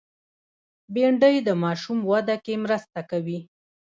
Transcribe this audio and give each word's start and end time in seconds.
بېنډۍ 0.93 1.35
د 1.47 1.49
ماشوم 1.63 1.99
وده 2.11 2.35
کې 2.45 2.53
مرسته 2.63 2.99
کوي 3.11 3.39